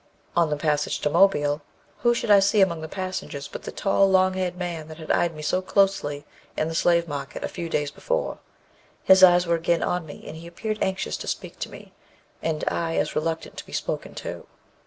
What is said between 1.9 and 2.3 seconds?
who